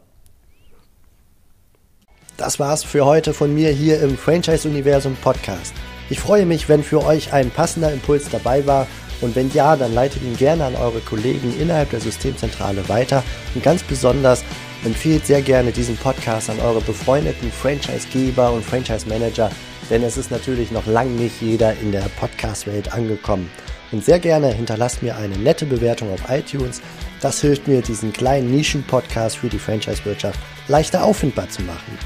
Das 2.36 2.60
war's 2.60 2.84
für 2.84 3.06
heute 3.06 3.34
von 3.34 3.54
mir 3.54 3.70
hier 3.70 4.02
im 4.02 4.18
Franchise 4.18 4.68
Universum 4.68 5.16
Podcast. 5.24 5.74
Ich 6.10 6.20
freue 6.20 6.46
mich, 6.46 6.70
wenn 6.70 6.84
für 6.84 7.04
euch 7.04 7.34
ein 7.34 7.50
passender 7.50 7.92
Impuls 7.92 8.30
dabei 8.30 8.66
war 8.68 8.88
und 9.22 9.36
wenn 9.36 9.52
ja, 9.54 9.76
dann 9.76 9.94
leitet 9.94 10.22
ihn 10.22 10.38
gerne 10.38 10.66
an 10.66 10.76
eure 10.76 11.00
Kollegen 11.00 11.54
innerhalb 11.60 11.90
der 11.90 12.02
Systemzentrale 12.02 12.88
weiter 12.90 13.24
und 13.56 13.64
ganz 13.64 13.82
besonders 13.84 14.44
empfiehlt 14.84 15.26
sehr 15.26 15.42
gerne 15.42 15.72
diesen 15.72 15.98
Podcast 15.98 16.50
an 16.50 16.60
eure 16.60 16.82
befreundeten 16.82 17.52
Franchisegeber 17.52 18.52
und 18.52 18.64
Franchise-Manager, 18.64 19.50
denn 19.90 20.04
es 20.04 20.18
ist 20.18 20.32
natürlich 20.32 20.72
noch 20.72 20.86
lange 20.86 21.12
nicht 21.12 21.42
jeder 21.42 21.74
in 21.74 21.92
der 21.92 22.08
Podcast-Welt 22.20 22.94
angekommen. 22.94 23.50
Und 23.92 24.04
sehr 24.04 24.20
gerne 24.20 24.52
hinterlasst 24.52 25.02
mir 25.02 25.16
eine 25.16 25.38
nette 25.38 25.66
Bewertung 25.66 26.12
auf 26.12 26.30
iTunes. 26.30 26.82
Das 27.22 27.42
hilft 27.42 27.68
mir, 27.68 27.82
diesen 27.82 28.12
kleinen 28.14 28.52
Nischen-Podcast 28.52 29.38
für 29.38 29.50
die 29.50 29.60
Franchise-Wirtschaft 29.60 30.40
leichter 30.68 31.04
auffindbar 31.04 31.50
zu 31.50 31.62
machen. 31.62 31.98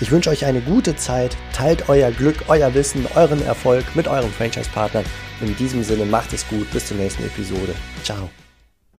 Ich 0.00 0.10
wünsche 0.10 0.28
euch 0.30 0.44
eine 0.44 0.60
gute 0.60 0.94
Zeit, 0.96 1.36
teilt 1.54 1.88
euer 1.88 2.10
Glück, 2.10 2.36
euer 2.48 2.74
Wissen, 2.74 3.06
euren 3.14 3.42
Erfolg 3.44 3.84
mit 3.94 4.06
euren 4.06 4.30
Franchise-Partnern. 4.30 5.04
In 5.40 5.56
diesem 5.56 5.82
Sinne 5.82 6.04
macht 6.04 6.32
es 6.34 6.46
gut, 6.48 6.70
bis 6.70 6.86
zur 6.86 6.98
nächsten 6.98 7.24
Episode. 7.24 7.74
Ciao. 8.02 8.28